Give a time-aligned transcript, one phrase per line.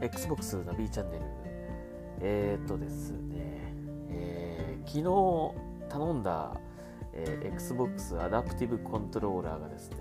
[0.00, 1.24] Xbox ナビチャンネル。
[2.20, 3.72] えー、っとですね、
[4.10, 4.98] えー、昨
[5.88, 6.60] 日頼んだ、
[7.12, 9.96] えー、Xbox アダプティブコントローラーがですね、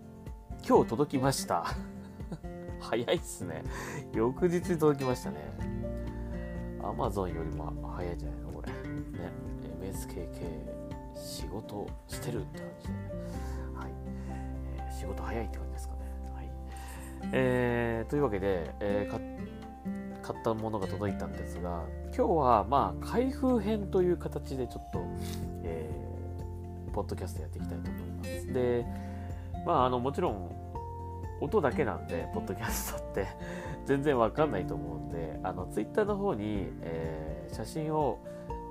[0.66, 1.64] 今日届きました。
[2.80, 3.62] 早いっすね。
[4.12, 5.36] 翌日に届きましたね。
[6.80, 8.72] Amazon よりも早いんじゃないのこれ。
[8.72, 9.32] ね。
[9.82, 12.94] MSKK 仕事してるって感じで。
[13.74, 13.90] はい。
[14.76, 15.95] えー、仕事早いって感じですか？
[17.32, 21.84] えー、というわけで、えー、買ったものが届いたんですが、
[22.16, 25.00] 今日はまあ、開封編という形でちょっと、
[25.62, 28.52] えー、ポッドキャストやっていきたいと思います。
[28.52, 28.86] で、
[29.64, 30.50] まあ、あの、もちろん、
[31.40, 33.26] 音だけなんで、ポッドキャストって
[33.84, 38.18] 全然わかんないと思うんで、あの、ツイッターの方に、えー、写真を、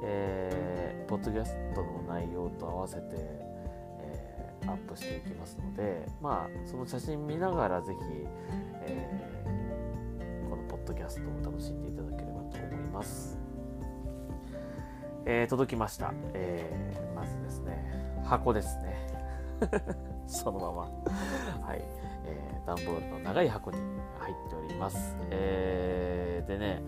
[0.04, 3.45] えー、ポッドキャストの内容と合わせて、
[4.68, 8.00] アップしていきますので、まあ、その写真見ながらぜひ、
[8.82, 13.38] えー、このポッドキャストを楽しんでいただければと思います。
[15.26, 16.14] えー、届きました。
[16.34, 18.96] えー、まずですね、箱ですね。
[20.28, 20.82] そのまま。
[21.68, 21.82] はい。
[22.26, 23.78] えー、段ボールの長い箱に
[24.20, 25.16] 入っております。
[25.32, 26.82] えー、でね、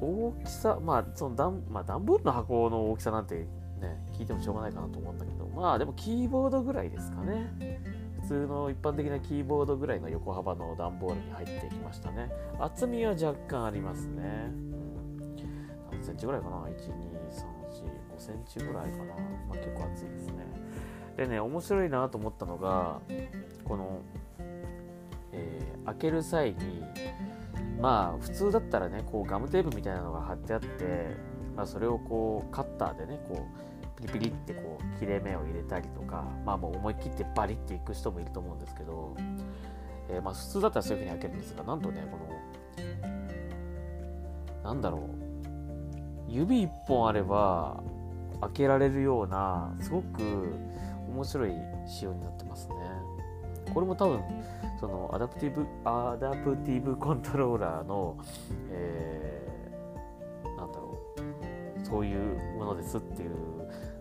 [0.00, 3.46] 大きさ、まあ、その段、まあ、段ボールの箱の大きさなんて
[3.78, 7.52] ね、聞いてもしょうがないかなと思うんだけど、まあ、でもキーボードぐらいですかね。
[8.20, 12.30] 普通の一般的なキーボードぐらいの横幅の段ボールに入ってきましたね。
[12.58, 14.52] 厚みは若干ありますね。
[15.90, 19.04] 何センチぐらいかな ?1、2、3、4、5センチぐらいかな。
[19.04, 20.32] まあ、結構厚いですね。
[21.16, 23.00] でね、面白いなと思ったのが、
[23.64, 24.00] この、
[25.32, 26.82] えー、開ける際に、
[27.80, 31.16] まあ普通だったらねこうガムテープみたいなのが貼ってあって、
[31.56, 33.67] まあ、それをこうカッターでねこう
[33.98, 39.16] ピリピリってこう切れ目を入れたりとかまあもう思い切ってバリっていく人もいると思うんですけど、
[40.08, 42.28] えー、まあ普通だったらそういう風に開けるんですがなんとねこの
[44.62, 45.00] なんだろう
[46.30, 47.82] 指1本あれば
[48.40, 50.22] 開けられるようなすごく
[51.08, 51.52] 面白い
[51.86, 52.74] 仕様になってますね。
[53.72, 54.20] これも多分
[54.78, 58.16] そのアダプティブアダプティブコントローラーの、
[58.70, 63.30] えー、なんだろうそういうものですっていう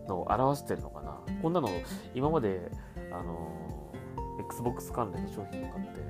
[0.07, 1.19] のを表してるのかな？
[1.41, 1.69] こんなの
[2.13, 2.71] 今まで
[3.11, 3.91] あの
[4.39, 6.01] XBOX 関連の商品とかって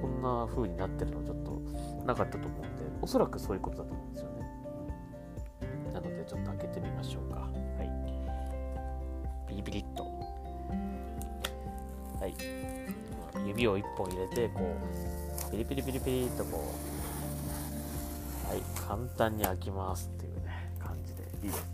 [0.00, 1.60] こんな風になってるのちょっと
[2.06, 2.68] なかったと思うんで
[3.02, 4.34] おそらくそういうことだと思うんですよね。
[5.92, 7.40] なのでちょっと開けてみましょうか。
[7.40, 7.48] は
[7.82, 9.48] い。
[9.48, 10.02] ビリビリっと。
[12.20, 12.34] はい。
[13.46, 14.60] 指を1本入れてこ
[15.48, 16.64] うピリピリピリピリとこ
[18.46, 18.48] う。
[18.48, 18.62] はい。
[18.86, 21.22] 簡単に開きますっていうね感じで。
[21.46, 21.73] いいです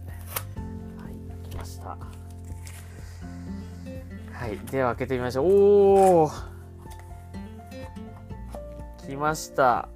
[4.50, 5.46] はいでは開けてみましょう。
[5.46, 6.30] おお
[9.06, 9.88] 来ました。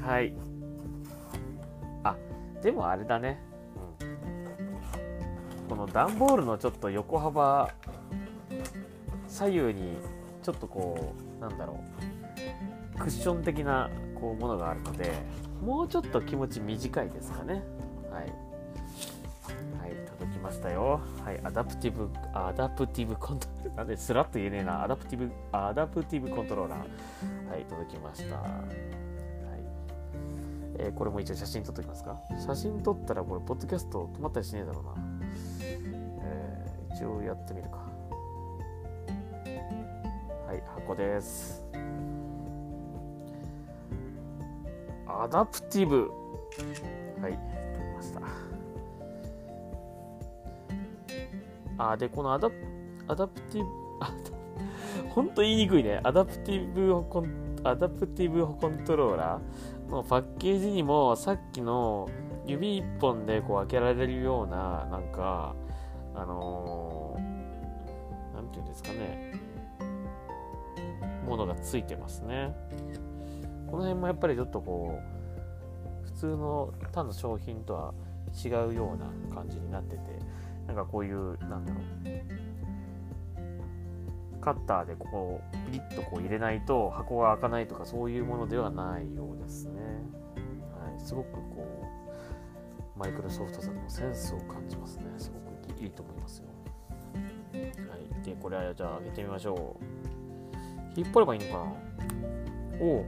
[0.00, 0.32] はい。
[2.04, 2.14] あ
[2.62, 3.40] でもあれだね、
[4.00, 7.74] うん、この段ボールのちょっと横幅
[9.26, 9.98] 左右に
[10.44, 11.80] ちょっとこうなんだろ
[12.94, 12.98] う。
[13.00, 15.12] クッション的なこうものがあるので
[15.60, 17.64] もうちょっと気持ち短いですかね。
[18.12, 18.22] はい。
[18.22, 18.30] はい
[20.18, 21.00] 届きましたよ。
[21.46, 24.82] アダプティブアダプティブコントローラーなんでスラッと言えねえな。
[24.82, 26.78] アダプティブアダプティブコントローラー。
[27.50, 28.36] はい届きました。
[28.36, 28.50] はい。
[30.78, 32.20] えー、これも一応写真撮っておきますか。
[32.44, 34.90] 写真撮ったらこれポッドキャスト止まったりしねえだろうな。
[36.24, 37.76] えー、一応やってみるか。
[40.48, 41.64] はい箱です。
[45.06, 46.10] アダプティブ。
[47.22, 48.45] はい取りました
[51.78, 52.50] あでこのアダ
[53.08, 53.70] アダプティブ
[54.00, 54.14] あ
[55.10, 56.00] ほんと言いにくいね。
[56.02, 62.08] アダプティブコンアダプティブコントローラーのパッケージにもさっきの
[62.46, 65.54] 指一本でこう開けられるようななんか
[66.14, 69.34] あのー、なんていうんですかね。
[71.26, 72.54] ものがついてますね。
[73.66, 75.00] この辺もやっぱりちょっとこ
[76.04, 77.94] う普通の他の商品とは
[78.44, 80.02] 違うような感じになってて。
[80.66, 81.84] なんかこういうなんだろう
[84.40, 89.80] カッターでこうピリッとこう入れないと箱が開かないとかそういうものではないようですね、
[90.72, 91.66] はい、すごくこ
[92.96, 95.38] うマイクロソフトさんのセンスを感じますねすご
[95.74, 96.46] くいいと思いますよ
[97.54, 97.58] は
[98.20, 99.84] いでこれはじゃあ開けてみましょう
[100.98, 101.64] 引っ張ればいいのかな？
[102.80, 103.04] おお。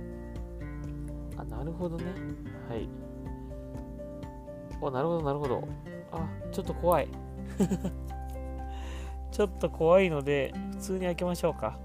[1.38, 2.04] あ、なるほどね。
[2.68, 2.86] はい。
[4.80, 5.66] お、なるほど、なるほど。
[6.12, 7.08] あ、ちょっと怖い。
[9.30, 11.78] ちょっと怖いので、普通に開けましょうか。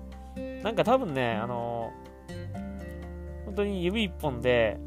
[0.63, 4.79] なんか多分ね、あのー、本当に指1本で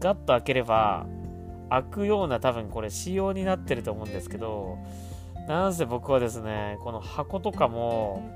[0.00, 1.06] ガッと開ければ
[1.70, 4.78] 開くような多分これ仕様になってると思うんですけど
[5.46, 8.28] なんせ僕はですねこの箱とかも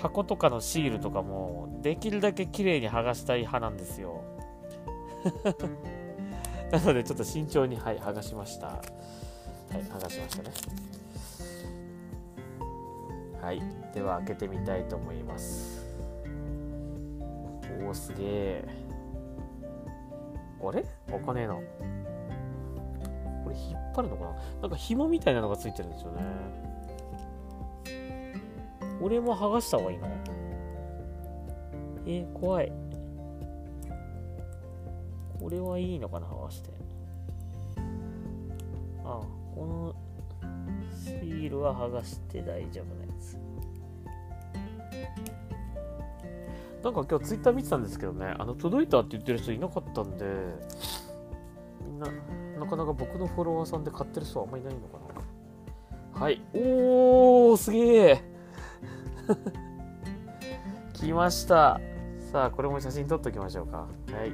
[0.00, 4.22] 箱とかのシールとかもできるだけ綺麗に剥がしたい派なんですよ
[6.70, 8.82] なのでちょっと慎重にはい剥がしました
[9.74, 10.50] はい剥がしましたね。
[13.42, 13.60] はい
[13.92, 15.84] では開けてみたいと思います。
[17.82, 18.64] おおすげえ
[20.62, 20.84] あれ？
[21.10, 21.54] 開かねえな。
[21.54, 21.60] こ
[23.50, 24.36] れ引っ張るのかな？
[24.62, 26.22] なんか紐みたいなのがついてるんですよね。
[29.02, 30.06] 俺も剥がした方がいいの？
[32.06, 32.72] え怖い。
[35.40, 36.70] これはいいのかな剥がして。
[39.04, 39.43] ああ。
[39.54, 39.94] この
[40.92, 43.38] シールは剥がして大丈夫なやつ。
[46.82, 48.34] なんか今日ツイッター見てたんですけどね。
[48.38, 50.26] あの届いたって言ってる人いなかったんで
[51.86, 52.06] みんな
[52.58, 54.98] なかなか僕のフォロワーさんで買ってる人はあんまりいないのか
[56.14, 56.20] な。
[56.20, 56.42] はい。
[56.52, 58.24] おーすげえ。
[60.92, 61.80] 来ました。
[62.32, 63.78] さあこれも写真撮っておきましょうか。
[63.78, 63.86] は
[64.24, 64.32] い。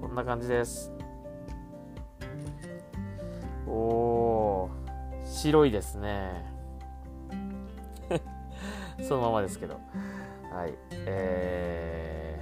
[0.00, 0.92] こんな感じです。
[3.66, 4.01] おお
[5.32, 6.44] 白いですね。
[9.02, 9.74] そのままですけど。
[10.52, 10.74] はい。
[11.06, 12.40] え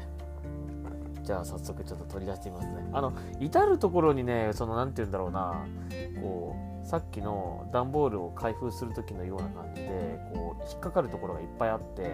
[1.14, 2.90] ー、じゃあ早速ちょっと取り出してみますね。
[2.92, 5.64] あの至る所にねその何て言うんだろうな。
[6.20, 12.10] こうさっきの段ボールを開封する時のような感じでこう引っかかるところがいっぱいあって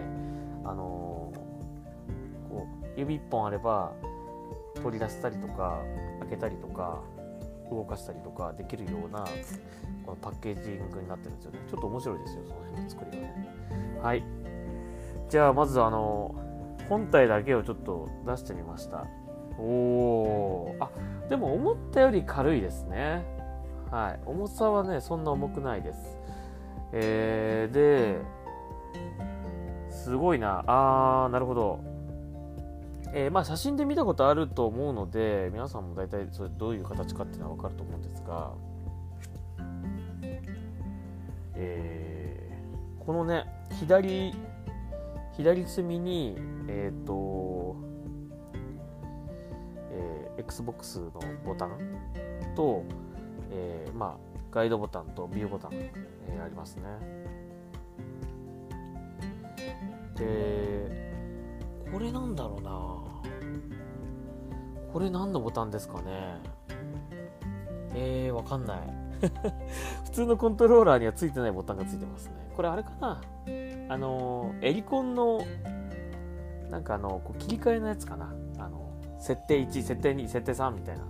[0.63, 3.93] あのー、こう指1本あれば
[4.75, 5.81] 取り出したりとか
[6.19, 7.01] 開けたりとか
[7.71, 9.25] 動かしたりとかできるような
[10.05, 11.59] このパッケージングになってるんですよね。
[11.69, 13.47] ちょっと面白いですよその辺の作りがね。
[14.01, 14.23] はい。
[15.29, 16.35] じゃあまずあの
[16.87, 19.05] 本体だけをちょっと出してみました。
[19.59, 20.89] おおあ
[21.29, 23.25] でも思ったより軽いですね。
[23.91, 24.19] はい。
[24.25, 26.17] 重さはねそんな重くないです。
[26.93, 28.21] えー、で
[29.89, 30.63] すごいな。
[30.67, 31.79] あーなるほど。
[33.13, 38.51] えー、まあ写真で見たことあると思うので皆さんも大体それどういう形かっていうのは分かると思うんですが、
[41.55, 43.45] えー、このね
[43.79, 44.33] 左
[45.35, 46.35] 左隅に
[46.67, 47.75] えっ、ー、と、
[49.91, 51.11] えー、XBOX の
[51.45, 51.77] ボタン
[52.55, 52.83] と、
[53.51, 56.83] えー、まあガイドボタンとビューボタン、えー、ありますね。
[60.15, 60.96] で
[61.91, 62.71] これなんだろうな。
[64.91, 66.39] これ何のボタンですかね。
[67.93, 68.79] えー、わかんない。
[70.05, 72.33] 普通のコントローラーにはついてないボタンがついてますね。
[72.55, 73.21] これあれかな。
[73.89, 75.41] あのエリコンの
[76.69, 78.33] なんかあのこう切り替えのやつかな。
[78.57, 81.03] あの設定1設定2設定3みたいな。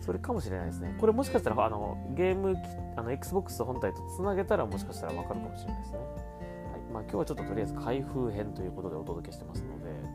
[0.00, 0.96] それかもしれないですね。
[0.98, 2.56] これもしかしたらあのゲーム
[2.96, 6.92] あの XBOX 本体とつなげたらもしかしたらわかるかもしれないですね、はい。
[6.92, 10.09] まあ、今日はちょっととりあえず開封編ということでお届けしてますので。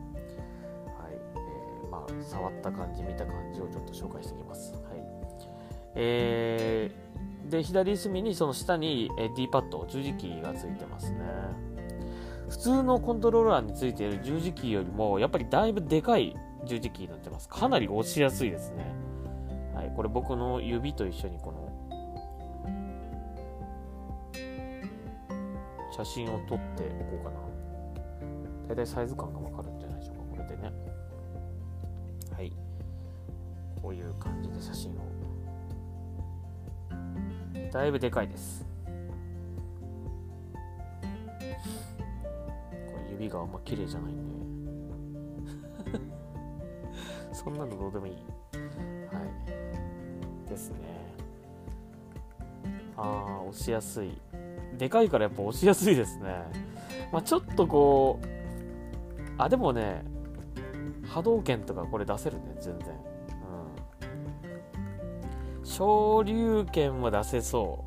[2.22, 4.72] 触った感じ見た感じをちょっと紹介していきます。
[4.74, 4.82] はい
[5.94, 11.18] えー、で左隅にその下に D パッド十字キーがついてますね。
[12.48, 17.48] 普通のコントローラーについている十字キーよりもやっぱりだいぶでかい十字キーになってます。
[17.48, 18.84] かなり押しやすいですね。
[19.74, 21.72] はい、これ僕の指と一緒にこの
[25.92, 27.36] 写真を撮っておこうかな。
[28.68, 29.68] だいたいサイズ感がわかる
[33.86, 34.94] こういう感じで写真を。
[37.72, 38.66] だいぶでかいです。
[41.38, 41.44] こ
[43.04, 44.16] れ指があんま綺麗じゃないん
[45.94, 46.00] で。
[47.32, 48.14] そんなのどうでもいい。
[48.14, 48.20] は
[50.46, 50.48] い。
[50.50, 50.78] ですね。
[52.96, 54.20] ああ押しやすい。
[54.76, 56.42] でかいからやっぱ押しやすいですね。
[57.12, 58.26] まあちょっとこう
[59.38, 60.02] あでもね
[61.04, 63.15] 波動拳とかこれ出せるね全然。
[65.76, 67.84] 昇竜拳も出せそ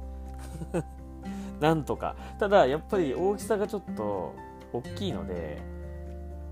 [0.73, 0.83] う。
[1.59, 2.15] なんとか。
[2.37, 4.33] ただやっぱり大きさがちょっと
[4.71, 5.57] 大きいので、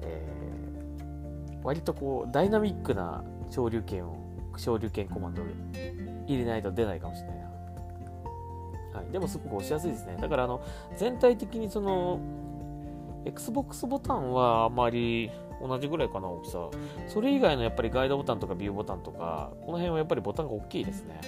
[0.01, 4.15] えー、割とこうダイナミックな昇竜拳を
[4.57, 5.45] 昇竜拳コマンドを
[6.25, 10.17] 入れないと出ないかもしれないな、はい、でもすごく押しやすいですね。
[10.19, 10.59] だからあの
[10.95, 12.19] 全体的にその
[13.25, 15.29] Xbox ボタンはあまり
[15.61, 16.69] 同じぐらいかな大きさ。
[17.07, 21.21] それ以外のやっぱりガイドボタンとかビューボタンとかこの辺はやっぱりボタンが大きいですね、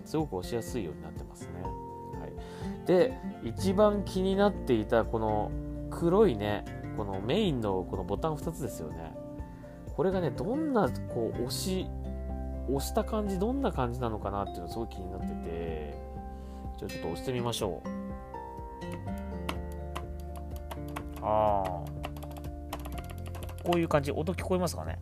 [0.00, 5.50] うん、すごく押しやすいようになってますね、はい、で一番気になっていたこの
[5.90, 6.64] 黒いね
[6.96, 9.16] このメインのこのボタン2つですよね。
[9.96, 11.86] これがねどんなこう押し
[12.68, 15.94] 押した感じどんな感じなのかなっていうのすごい気になってて
[16.78, 17.88] じゃあちょっと押してみましょう。
[21.20, 21.87] ああ
[23.68, 24.10] こういう感じ。
[24.10, 24.98] 音聞こえますかね？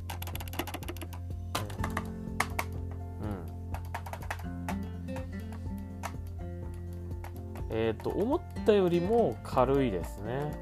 [7.71, 10.59] えっ、ー、と思ったよりも軽いですね。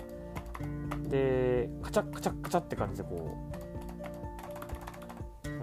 [1.08, 3.38] でカチャカチャカチャって感じでこ
[5.46, 5.58] ううん。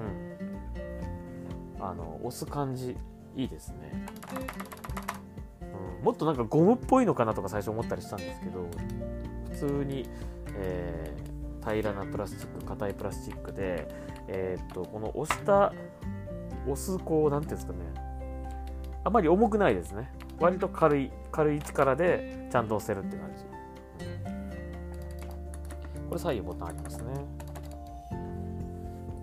[1.79, 2.98] あの押す感じ
[3.36, 4.05] いいですね、
[6.00, 8.67] うん、もっとなんかゴムっぽいのかなとか最初思ったりしたんですけど
[9.51, 10.10] 普通に、
[10.55, 11.30] えー、
[11.63, 13.87] 平らなプラスチック硬いプラスチックで、
[14.27, 15.73] えー、っとこの押した
[16.65, 17.79] 押すこう何ていうんですかね。
[19.03, 20.11] あまり重くないですね。
[20.39, 23.43] 割と軽い軽い力でちゃんと押せるって感じ、
[26.09, 27.03] これ左右ボタンありますね。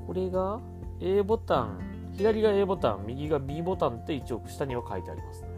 [0.07, 0.61] これが
[1.01, 1.79] A ボタン
[2.17, 5.49] 左が A ボタン右が B ボタンって一応下には書いてありますね。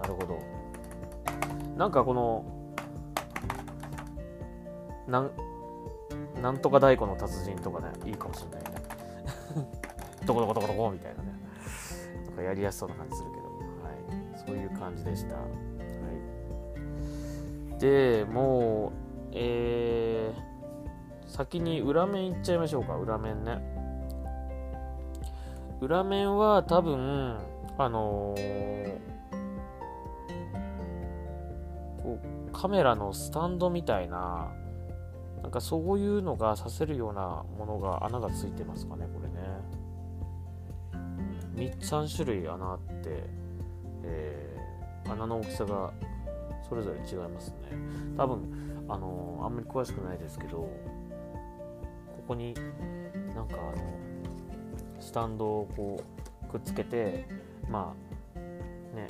[0.00, 0.38] なるほど。
[1.76, 2.44] なんかこの
[5.06, 5.30] なん
[6.40, 8.82] なんとか太鼓の達人とかねいいかもしれないね。
[10.26, 11.32] どこどこどこどこみたいなね。
[12.26, 13.42] なんかやりやすそうな感じするけど。
[14.46, 15.36] そういう感じでした。
[15.36, 15.42] は
[17.76, 23.60] い、でもう、えー、先に裏面いっちゃいましょうか、裏面ね。
[25.80, 27.38] 裏面は多分、
[27.78, 28.98] あのー、
[32.52, 34.52] カメラのスタンドみたいな、
[35.42, 39.82] なんかそういうのがさせるようなものが穴がついてますかね、これね。
[41.56, 43.24] 3, 3種類穴あって、
[44.04, 45.92] えー、穴の大きさが
[46.68, 47.56] それぞれ違いますね
[48.16, 50.68] 多分あのあんまり詳しくないですけどこ
[52.28, 52.54] こに
[53.34, 53.82] なんかあの
[55.00, 56.02] スタンドをこ
[56.44, 57.26] うくっつけて
[57.68, 57.94] ま
[58.34, 58.38] あ
[58.96, 59.08] ね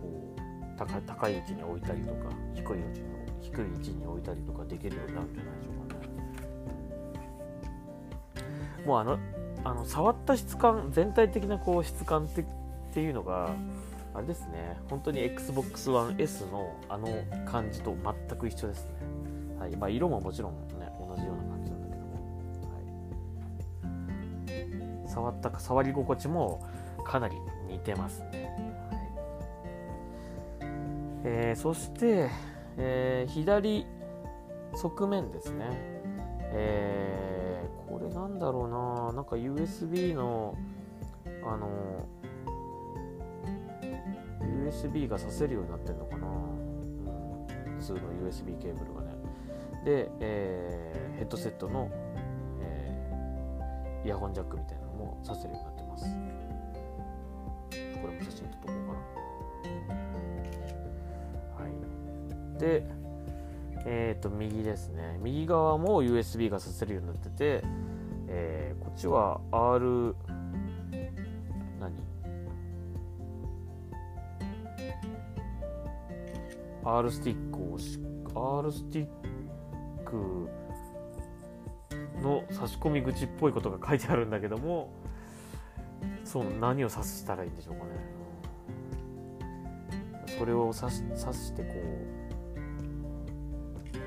[0.00, 3.13] こう高高い位置に置いたりとか低い位置に
[3.44, 5.94] 低い位置に置いたりとかできるようになるんじゃないでしょうか
[8.80, 8.86] ね。
[8.86, 9.18] もうあの
[9.64, 12.44] あの触った質感全体的なこう質感ってっ
[12.92, 13.50] ていうのが
[14.14, 17.08] あれですね、本当に Xbox One S のあの
[17.44, 17.96] 感じと
[18.28, 18.92] 全く一緒ですね。
[19.58, 19.76] はい。
[19.76, 22.14] まあ、色ももちろんね、同じような感じなんだけども、
[25.02, 26.64] はい、触ったか触り心地も
[27.04, 27.34] かなり
[27.68, 28.54] 似てますね。
[30.60, 30.70] はい。
[31.24, 32.30] えー、そして、
[32.76, 33.86] えー、左
[34.74, 35.66] 側面ですね。
[36.56, 40.56] えー、これなんだろうな、なんか USB の
[41.44, 42.06] あの
[44.70, 46.30] USB がさせるようになってんのかな、う
[47.70, 48.00] ん、普通の
[48.30, 49.14] USB ケーブルがね。
[49.84, 51.90] で、えー、ヘッドセットの、
[52.60, 56.04] えー、イヤホンジャックみたいなのもさせるようになってます。
[58.00, 59.14] これも写真撮っとこうかな。
[62.64, 62.86] はいで
[63.86, 65.18] えっ、ー、と右ですね。
[65.20, 67.62] 右側も USB がさせるようになってて、
[68.28, 70.16] えー、こっちは R
[71.78, 71.92] 何
[76.82, 77.98] ？R スティックをし
[78.34, 79.08] R スティッ
[80.04, 80.48] ク
[82.22, 84.94] の差し込み口っぽいことが書いてあるんだけども
[86.24, 87.90] そう何を指したらいいんでしょうかね。
[90.38, 92.23] それを指し指してこう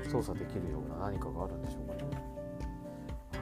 [0.08, 2.00] 操作できるような何かがあるんでしょうかね、
[3.32, 3.38] は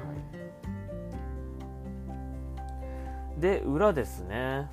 [3.38, 4.68] い、で裏ですね。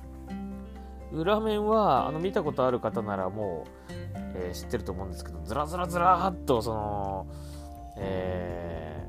[1.12, 3.70] 裏面はあの見たことある方ならもう
[4.34, 7.26] えー、知ってると思うんですけどずらずらずらっとその、
[7.96, 9.06] え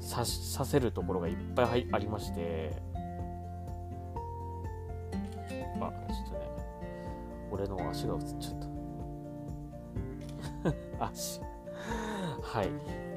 [0.00, 2.70] ー、刺させるところがいっぱいありまして。
[5.80, 5.90] あちょっ
[6.26, 6.40] とね。
[7.50, 8.54] 俺の足が映っちゃっ
[10.98, 11.00] た。
[11.06, 11.40] 足。
[12.50, 12.70] はい。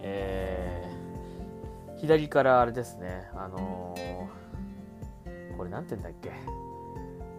[0.03, 3.29] えー、左からあれですね。
[3.33, 6.31] あのー、これ何て言うんだっけ？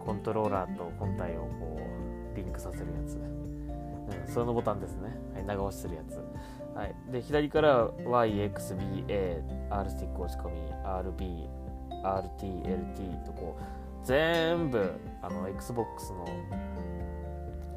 [0.03, 1.79] コントローラーと本体をこ
[2.33, 3.17] うリンクさせるやつ。
[3.17, 5.15] うん、そのボタンですね。
[5.35, 6.15] はい、長押しするやつ。
[6.75, 11.47] はい、で左から YXBA、R スティック押し込み、RB、
[12.03, 13.63] RT、LT とこう
[14.05, 16.25] 全部あの Xbox の、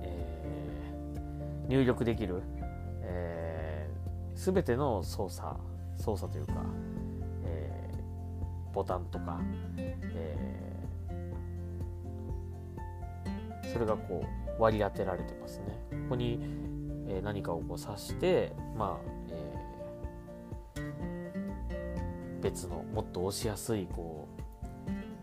[0.01, 2.41] えー、入力できる、
[4.53, 5.57] 全ての操作
[5.99, 6.53] 操作というか、
[7.45, 9.41] えー、ボタンとか、
[9.77, 14.25] えー、それがこ
[14.57, 15.65] う割り当てられてますね。
[15.91, 16.39] ここに、
[17.09, 20.81] えー、何かをこう刺して、まあ、え
[22.41, 24.29] 別のもっと押しやすいこ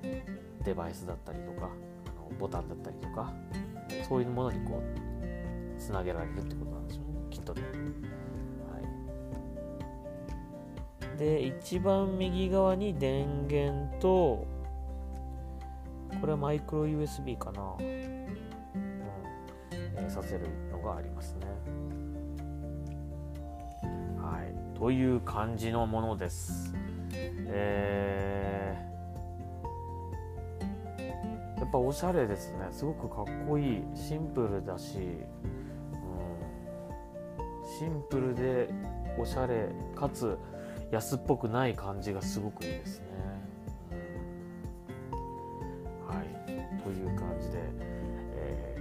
[0.04, 1.70] うデバイスだったりとか
[2.08, 3.32] あのボタンだったりとか
[4.10, 7.62] そういうものにこうつなげられるってことなんでしょうねきっとね。
[11.24, 14.46] で一番右側に電源と
[16.20, 17.86] これはマイクロ USB かな、うん。
[17.86, 21.48] えー、させるのがありますね。
[24.22, 26.74] はい、という感じのものです。
[27.48, 32.68] えー、やっぱおしゃれですね。
[32.70, 33.82] すごくかっこいい。
[33.96, 35.08] シンプルだし、うん、
[37.80, 38.70] シンプルで
[39.18, 39.70] おしゃれ。
[39.96, 40.38] かつ
[40.94, 43.06] 安っぽくない感じがすごくいいですね。
[46.08, 46.54] はい。
[46.84, 47.58] という感じで、
[48.36, 48.78] え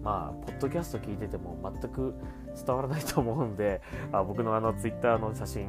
[0.00, 2.14] ー、まあポッドキャスト聞いてても全く
[2.54, 3.80] 伝わらないと思うんで
[4.12, 5.68] あ僕のあのツイッターの写真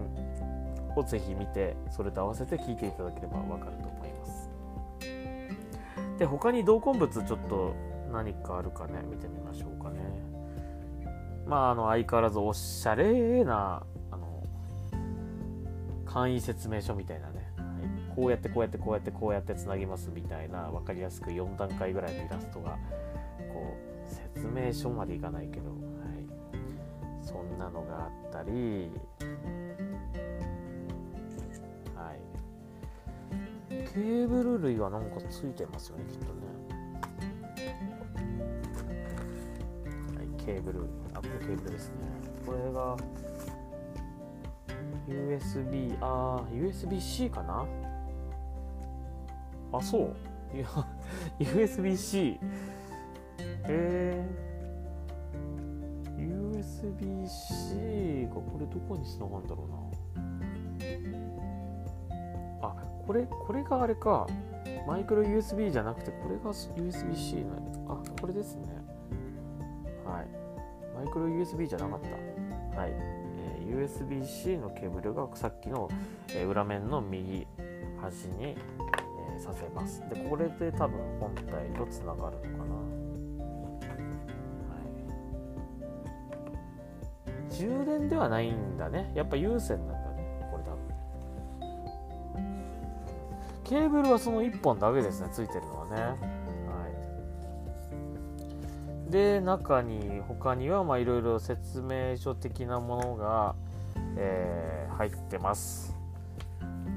[0.95, 4.49] をぜひ見てそれと合わせて聞いていただければわかると思います。
[6.19, 7.73] で他に同梱物ちょっと
[8.11, 9.99] 何かあるかね見てみましょうかね。
[11.47, 13.83] まああの相変わらずおしゃれな
[16.07, 17.63] 簡易説明書みたいなね、は
[18.13, 22.77] い、こうやってこうやってこうやってこうやってつなぎますみたいな分かりやすく4段階ぐらいのイラストが
[23.53, 25.77] こう説明書までいかないけど、はい、
[27.21, 28.89] そんなのがあったり
[31.95, 32.19] はい。
[33.69, 36.31] ケーブル類はなんかついてますよねきっとね。
[40.15, 41.95] はいケーブルアップケーブルですね。
[42.45, 42.95] これが
[45.07, 47.65] USB あ USB-C かな？
[49.73, 50.15] あそう？
[50.55, 50.67] いや
[51.39, 52.39] USB-C
[53.69, 56.17] えー、
[56.61, 59.77] USB-C がこれどこにつながるんだろうな。
[63.07, 64.27] これこれがあれか。
[64.85, 67.55] マイクロ USB じゃなくてこれが USB-C の。
[67.87, 68.63] あこれですね。
[70.05, 70.27] はい。
[70.93, 72.09] マイクロ USB じゃなかった。
[72.77, 73.26] はい、えー、
[73.67, 75.89] USB-C のケーブルがさっきの、
[76.33, 77.45] え、裏面の右
[78.01, 78.55] 端に、え、
[79.39, 80.01] させます。
[80.09, 82.75] でこれで多分本体とつながるのかな。
[82.75, 82.81] は
[87.49, 87.53] い。
[87.53, 89.11] 充電ではないんだね。
[89.15, 90.47] やっぱ有線なんだね。
[90.51, 90.79] これ多分。
[93.63, 96.26] ケーブルはその1本だけですねついてるのはね、
[99.17, 103.55] で中に他にはいろいろ説明書的なものが、
[104.15, 105.97] えー、入ってます。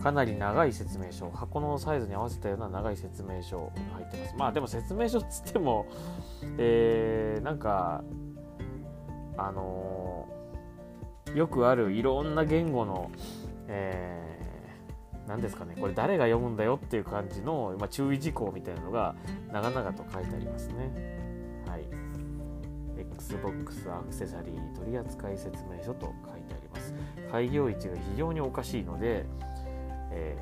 [0.03, 1.31] かなり長い説明書。
[1.31, 4.35] 箱のサイズに合わせたような長い説明書が入ってます。
[4.37, 5.87] まあでも説明書っつっても
[6.59, 8.05] えー、なんか
[9.39, 13.11] あのー、よくあるいろんな言語の、
[13.67, 14.41] えー
[15.27, 15.77] 何ですかね。
[15.79, 19.15] これ誰が読むんだよっていう感じの、まあ、注意事項みたいなのが
[19.53, 21.20] 長々と書いてありますね。
[23.21, 23.37] はい。
[23.37, 26.95] Xbox アクセサリー取扱説明書と書いてあります。
[27.31, 29.27] 開業位置が非常におかしいので、
[30.13, 30.37] え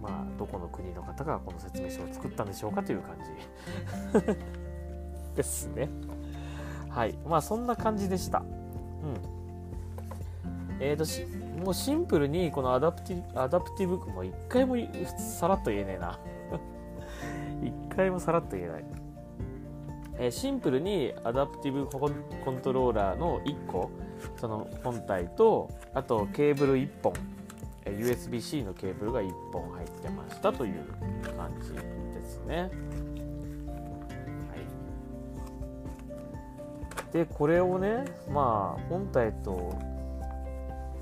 [0.00, 3.16] ー、まあ、どこの国の方がこの説明書を作ったんでしょうかという感
[4.22, 4.36] じ
[5.36, 5.88] ですね。
[6.88, 7.14] はい。
[7.26, 8.40] まあ、そんな感じでした。
[8.40, 8.46] うん。
[10.80, 11.24] えーとし、
[11.62, 14.76] もうシンプルにこのアダプティアダプティブも一回も
[15.16, 16.18] さらっと言えねえな。
[17.62, 19.01] 一回もさらっと言えない。
[20.22, 23.90] え、シンプルにアダプティブコントローラーの1個、
[24.36, 27.12] その本体と、あとケーブル1本、
[27.84, 30.84] え、USB-C のケーブルが1本入ってましたという
[31.36, 31.80] 感じで
[32.22, 32.56] すね。
[32.56, 32.68] は
[37.10, 37.12] い。
[37.12, 39.76] で、これをね、まあ、本体と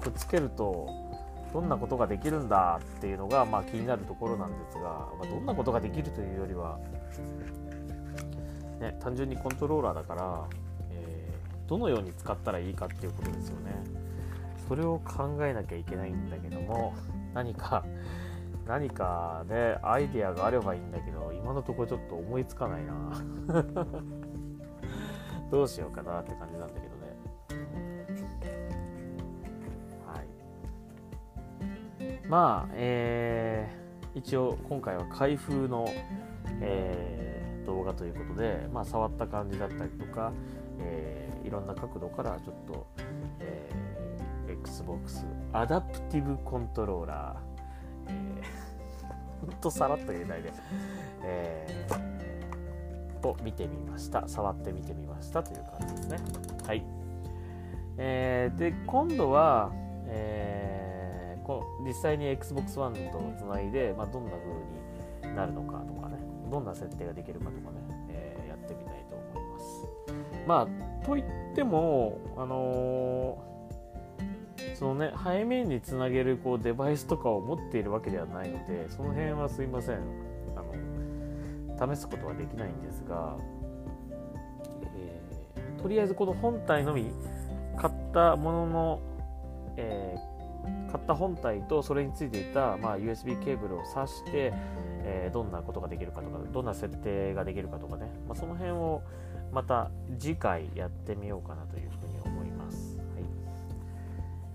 [0.01, 0.89] くっつけると
[1.53, 6.79] どんなことができるんだっていうのが、まあ、気になるところなんですが、まあ、どんなことができるというよりは、
[8.81, 10.49] ね、単純にコントローラーだから、
[10.91, 13.73] えー、どのように使ったらいいかっていうことですよね。
[14.69, 16.95] それを考えなきゃいけないんだけども
[17.35, 17.85] 何か
[18.69, 22.95] 何かねアイデアがあればいいんだけど今のところちょっと思いつかないな。
[25.51, 26.91] どうしようかなって感じなんだけどね。
[32.31, 35.85] まあ、えー、一応今回は開封の、
[36.61, 37.30] えー、
[37.71, 40.33] 動画ということで、まあ、触った感じだったりとか、
[40.81, 42.87] えー、いろんな角度からちょっと、
[43.39, 50.53] えー、Xbox アダプティブコントローラー、えー、 ほんとさらっと言えないで、
[51.23, 54.27] えー、を見てみました。
[54.27, 56.19] 触ってみてみましたという感じですね。
[56.67, 56.83] はい。
[57.99, 59.71] えー、で、今度は、
[60.07, 60.81] えー
[61.51, 66.00] こ実際に XBOX One とつないで、まあ、どんな風になるのかとか
[66.51, 69.87] どんな設定ができるかとかね、えー、やってみたいと思います。
[70.47, 70.69] ま
[71.03, 79.97] あといってもあのー、そのね背面につなげるこうデバイスとかを持っているわけではないのでその辺はすいません。
[80.57, 83.39] あの試すことはできないんですが、
[84.97, 87.11] えー、とりあえずこの本体のみ
[87.79, 89.01] 買ったものの、
[89.79, 90.40] えー、
[90.91, 94.53] 買った本体とそれについていた、まあ、USB ケーブルを挿して、
[95.05, 99.03] えー、どんなことができるかとかどんな設定ができるかとかね、まあ、その辺を
[99.53, 102.97] また次回やってみようかなというふうに思います。
[102.97, 103.25] はい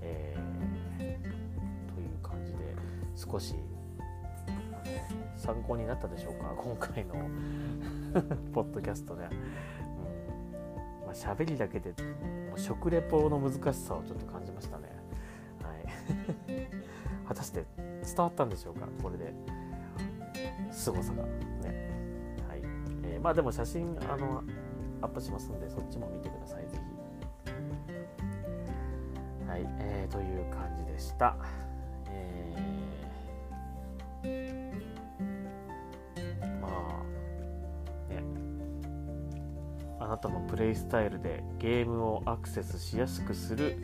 [0.02, 2.58] えー、という感じで
[3.16, 3.56] 少し
[5.38, 7.16] 参考になったでしょうか今回の
[8.54, 9.28] ポッドキャストね。
[9.32, 9.34] う
[11.04, 11.94] んまあ、喋りだけで
[12.56, 14.95] 食レポの難しさをちょっと感じましたね。
[17.28, 18.88] 果たして伝わったんでしょうか？
[19.02, 19.34] これで。
[20.72, 21.30] 凄さがね。
[22.48, 22.62] はい
[23.04, 24.44] えー、まあでも写真あの
[25.02, 26.80] アップしますんでそっちも見てくださいぜひ。
[29.50, 31.36] はい、えー、という感じでした。
[32.10, 34.74] えー、
[36.60, 36.72] まあ
[38.14, 38.22] ね
[40.00, 43.78] あなたのプレイスタイルでゲームをアクセスしやすくする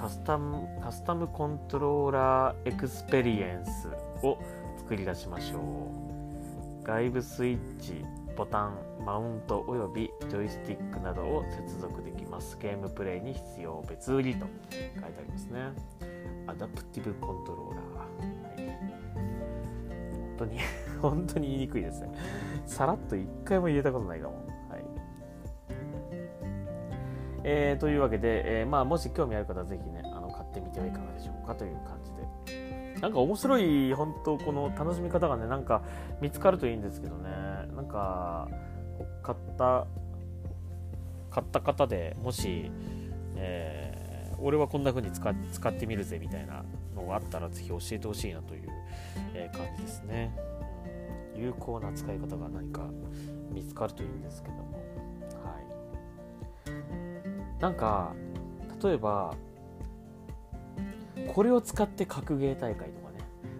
[0.00, 3.90] カスタムカスタムコントローラーエクスペリエンス
[4.22, 4.38] を
[4.78, 5.58] 作り出しましょ
[6.82, 6.86] う。
[6.86, 8.02] 外部スイッチ
[8.34, 12.56] ボタンマウントおよびジョイスティックなどを接続できます。
[12.58, 13.84] ゲームプレイに必要。
[13.90, 15.60] 別売りと書いてありますね。
[16.46, 18.78] アダプティブコントローラー、はい、
[20.14, 20.58] 本当に
[21.02, 22.10] 本当に言いにくいですね。
[22.64, 24.49] さらっと一回も言えたことないかも。
[27.44, 32.20] えー、というわけで、えー、まあ、もし興味ある方はぜひねあの買ってみてはいかがでしょうかという感じで。
[33.00, 35.82] なんか面白い本当この楽しみ方がねなんか
[36.20, 37.30] 見つかるといいんですけどね。
[37.74, 38.48] なんか
[39.22, 39.86] 買った
[41.30, 42.70] 買った方でもし、
[43.36, 48.68] えー、俺はこんな風に使使ってみるぜみたいなのがあったらぜひ教えてほしいなという、
[49.34, 50.36] えー、感じですね、
[51.36, 52.82] 有効な使い方が何か
[53.50, 54.69] 見つかるといいんですけども。
[57.60, 58.14] なんか
[58.82, 59.34] 例えば
[61.34, 63.18] これを使って格ゲー大会とかね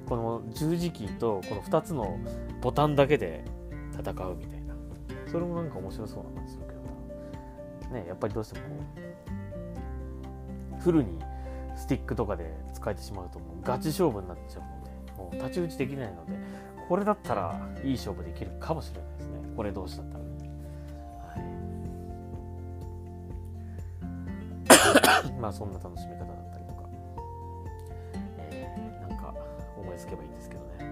[0.09, 2.19] この十字キーとこの2つの
[2.61, 3.45] ボタンだけで
[3.93, 4.71] 戦うみたいな。
[5.31, 6.73] それもなんか面白そうな感じするけ
[7.87, 8.75] どねやっぱりどうしてもこ
[10.79, 11.21] うフルに
[11.77, 14.69] スティックとかで使えてしまうともうガチ勝負になっちゃうの
[15.07, 16.33] でもう太刀打ちできないので
[16.89, 19.39] これだったらいい勝負できるかもしれないですね。
[19.57, 20.25] これ同士だったら。
[25.41, 26.83] まあそんな楽しみ方だったりとか、
[28.39, 29.35] えー、なんか
[29.79, 30.89] 思いつけばいいんですけどね、はい。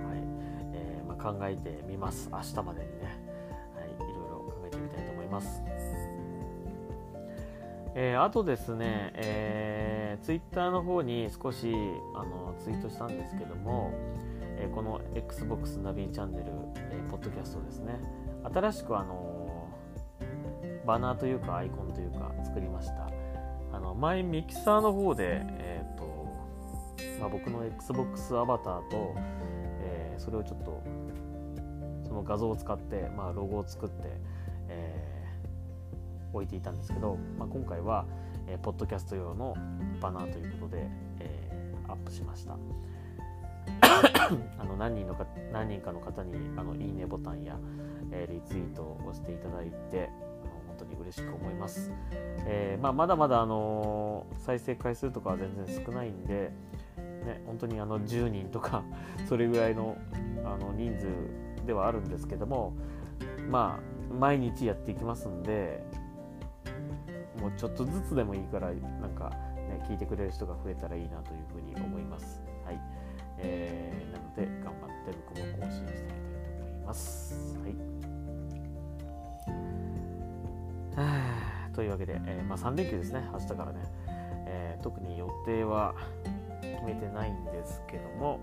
[0.73, 2.29] えー、まあ、考えてみます。
[2.33, 3.19] 明日までにね、
[3.75, 5.63] はい、いろいろ考えてみたいと思います。
[7.95, 11.75] えー、あとですね、えー、ツイッターの方に少し
[12.15, 13.91] あのツイートしたんですけども、
[14.57, 16.45] えー、この XBOX ナビチャンネル、
[16.77, 17.99] えー、ポッドキャストですね。
[18.45, 19.69] 新しくあの
[20.87, 23.08] バナーというかアイコンというか作りました。
[23.99, 26.33] 前ミキサーの方で、えーと
[27.19, 29.15] まあ、僕の XBOX アバターと、
[29.81, 30.83] えー、それをちょっと
[32.07, 33.95] その画像を使って、まあ、ロゴを作って、
[34.69, 38.07] えー、置いていたんですけど、まあ、今回は、
[38.47, 39.57] えー、ポッドキャスト用の
[40.01, 40.87] バナーということで、
[41.19, 42.57] えー、アップしました。
[44.59, 47.59] あの何人のか何人かの方にあのいいねボタンや、
[48.13, 50.09] えー、リツイートを押していただいて
[51.09, 51.91] 嬉しく思います、
[52.47, 56.53] えーまあ、まだまだ、あのー、再生回数とかは全然少ないんで、
[57.25, 58.85] ね、本当にあの10人とか
[59.29, 59.97] それぐらいの
[60.45, 62.73] あの人数ではあるんですけども
[63.51, 65.83] まあ毎日やっていきますんで
[67.41, 72.43] もうちょっとずつでもいいからなんか、ね、聞いてくれる人が増えたらいいなというふうに思います。
[72.65, 72.81] はい
[73.39, 77.59] えー、なので頑張って僕も更新していきたいと思います。
[77.59, 77.98] はい
[81.75, 83.79] というわけで、えー、まあ、3連休ですね、明日からね、
[84.47, 85.95] えー、特に予定は
[86.61, 88.41] 決めてないんですけども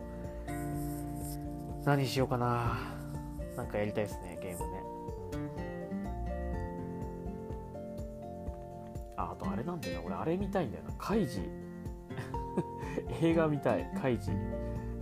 [1.83, 2.77] 何しようかな。
[3.55, 4.83] なんかやりたいですねゲームね、
[9.17, 10.05] ああとあれなんだよな。
[10.05, 10.93] 俺あれ見たいんだよな。
[10.97, 11.41] カイジ。
[13.21, 13.89] 映画見たい。
[14.01, 14.31] カイジ。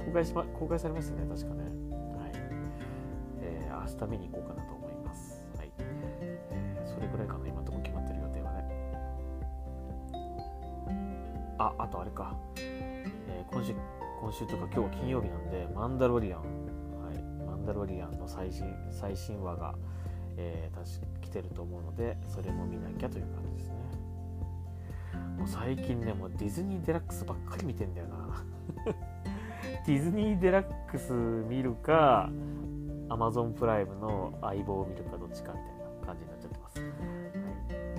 [0.05, 1.63] 公開し、ま、公開されますよね確かね。
[1.63, 2.31] はい。
[3.41, 4.82] えー、明日見に行こうかなと
[14.33, 16.45] 週というか今日金曜日なんで、マンダロリアン、は
[17.13, 19.75] い、マンダロリアンの最新最新話が、
[20.37, 23.75] えー、確か来てると思うので、それも見なきゃという感じですね。
[25.37, 28.43] もう最近ね、もうディズニーデラックスばっかり見てんだよな。
[29.85, 32.29] ディズニーデラックス見るか、
[33.09, 36.79] アマゾンプライムの相棒を見るかどっちかみたいな感じになっちゃってます。
[36.79, 36.89] はい
[37.69, 37.97] え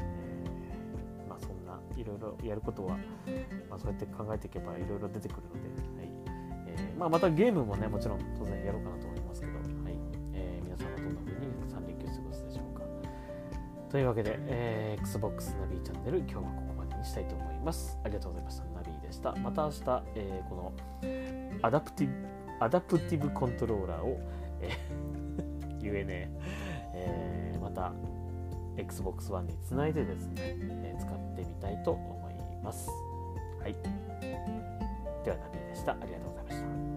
[1.26, 2.96] ー、まあ、そんないろいろやることは、
[3.70, 5.93] まあ、そうやって考えていけばいろいろ出てくるので、
[6.98, 9.64] まあ、またゲームもね、もちろん当然やろうかなと思いますけど、はい
[10.32, 12.84] えー、皆さんはどんな風に3連休過ごすでしょうか。
[13.90, 17.98] というわけで、えー、Xbox ナビチャンネル、今日はここまでにしたいと思います。
[18.04, 18.64] ありがとうございました。
[18.64, 19.34] ナビでした。
[19.36, 20.72] また明日、えー、この
[21.62, 24.20] アダプティブアダプティブコントローラーを、
[24.60, 26.30] えー、 言えね
[26.94, 27.92] ええー、また
[28.76, 32.88] Xbox One につないでですね、えー、使ってみたいと思います。
[33.60, 33.74] はい。
[35.24, 35.92] では、ナビでした。
[35.92, 36.33] ありがとうございました。
[36.48, 36.93] Stars.